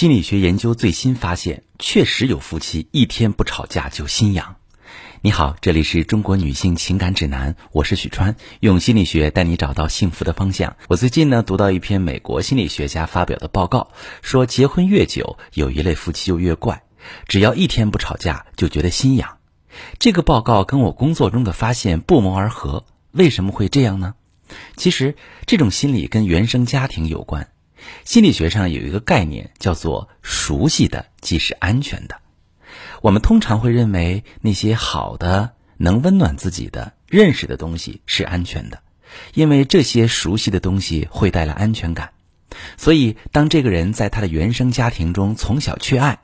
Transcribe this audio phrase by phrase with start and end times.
[0.00, 4.56] 心理学研究最新发现，确实有夫妻一天不吵架就心痒。
[5.20, 10.78] 你好，这里是中国女性情感指南，我是许川，用心理学带你找到幸福的方向。
[10.88, 13.90] 我最近呢读到一篇美国心理学家发表的报告，
[14.22, 16.82] 说结婚越久，有一类夫妻就越怪，
[17.28, 19.36] 只要一天不吵架就觉得心痒。
[19.98, 24.14] 这个报告跟我工作中的发现不谋而合，为什么会这样呢？
[24.78, 25.14] 其实
[25.44, 27.50] 这种心理跟原生家庭有关。
[28.04, 32.16] 心理学上有一个概念叫做“熟悉的即是安全的”。
[33.02, 38.80] 我们通常会认为那些好的、能温暖自己的、认识的东西是安全的，
[39.34, 42.12] 因为这些熟悉的东西会带来安全感。
[42.76, 46.18] 所以，当这个人在他的原生家庭中从小缺爱，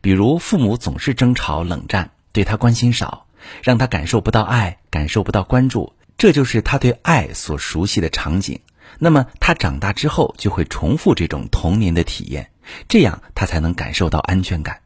[0.00, 3.26] 比如父母总是争吵、冷战，对他关心少，
[3.62, 8.60] 让他感受不到爱、感受不到关注，这就是他对爱所熟悉的场景。
[8.98, 12.50] 那么他长大之后就会重复这种童年的体验，
[12.88, 14.80] 这样他才能感受到安全感。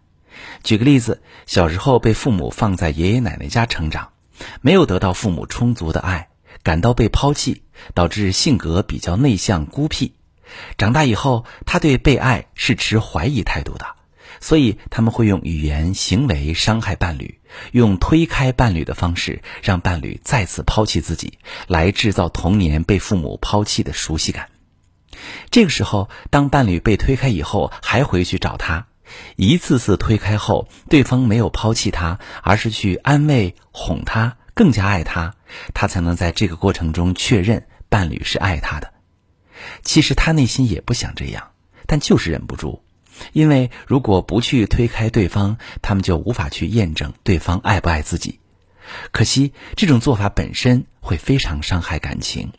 [0.62, 4.10] 举个例子，小时候被父母放在爷爷奶奶家成长，
[4.60, 6.29] 没有得到父母充足的爱，
[6.62, 7.62] 感到被抛弃，
[7.95, 10.15] 导致性格比较内向孤僻。
[10.79, 13.87] 长大以后，他对被爱是持怀疑态度的，
[14.40, 17.40] 所以他们会用语言、行为伤害伴侣。
[17.73, 24.51] 用推开伴侣的方式，让伴侣再次抛弃自己，来制造童年被父母抛弃的熟悉感。
[25.51, 28.88] 这个时候，当伴侣被推开以后，还回去找他，
[29.37, 35.37] 一次次推开后，对方没有抛弃他，而是去安慰、哄他，更加爱他，
[35.73, 38.93] 他才能在这个过程中确认伴侣是爱他的。
[39.82, 41.52] 其实他内心也不想这样，
[41.87, 42.82] 但就是忍不住。
[43.32, 48.40] 因为如果不去推开对方，他们就无法去验证对方爱不爱自己。
[49.10, 52.52] 可惜这种做法本身会非常伤害感情。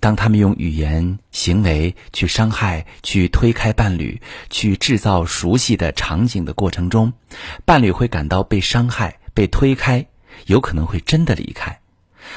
[0.00, 7.12] 当他们用语言、行为去伤害、去推开伴侣、去制造熟悉的场景的过程中，
[7.64, 10.06] 伴侣会感到被伤害、被推开，
[10.46, 11.80] 有可能会真的离开。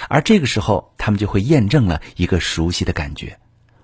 [0.07, 3.37] 而这个时候，他们就会验证了一个熟悉的感觉。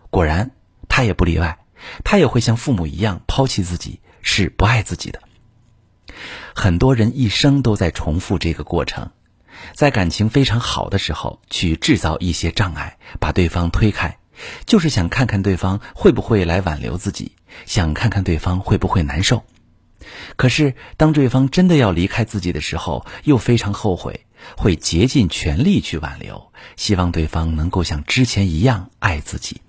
[0.09, 0.51] 果然，
[0.87, 1.57] 他也不例外。
[2.03, 5.21] 他也会像父母一样抛弃自己，是不爱自己的。
[6.53, 9.11] 很多人一生都在重复这个过程，
[9.73, 14.17] 在感情非常好的时候去制造一些障碍，把对方推开，
[14.65, 17.33] 就是想看看对方会不会来挽留自己，
[17.65, 19.43] 想看看对方会不会难受。
[20.35, 24.25] 可是当对方真的要离开自己的时候，又非常后悔，
[24.57, 29.61] 会竭尽全力去挽留，希望对方能够像之前一样爱自己。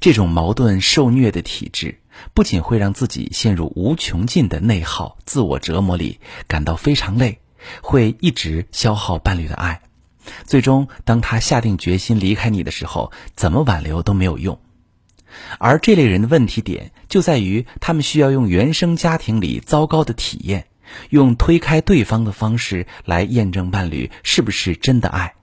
[0.00, 2.00] 这种矛盾受虐的体质，
[2.34, 7.40] 不仅会让自己陷入无穷尽的内耗、自我折磨里，感到非常累，
[7.82, 9.82] 会一直消耗伴侣的爱。
[10.44, 14.60] 最终，当他下定决心离开你的时候，怎么挽留都没有用。
[15.58, 20.66] 而这类人的问题点就在于，他们需要用原生家庭里糟糕的体验，
[21.08, 25.34] 用推开对方的方式来验证伴侣是不是真的爱，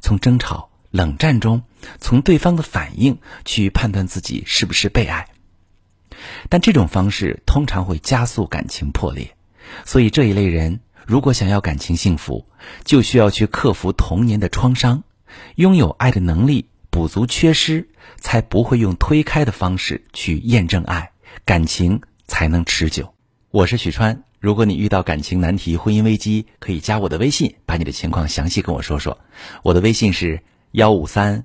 [0.00, 0.70] 从争吵。
[0.90, 1.62] 冷战中，
[2.00, 5.28] 从对方的反应去判断自己是不是被爱，
[6.48, 9.34] 但这种方式通常会加速感情破裂。
[9.84, 12.46] 所以这一类人如果想要感情幸福，
[12.84, 15.02] 就需要去克服童年的创伤，
[15.56, 21.10] 拥有爱的能力，补足缺失，才不会用推开的方式去验证爱，
[21.44, 23.14] 感情才能持久。
[23.50, 29.18] 我是许川，如果你遇到感情难题、婚姻危机，可以加我的微信，把你的情况详细跟我说说。
[29.62, 30.40] 我的微信是。
[30.74, 31.44] 幺五三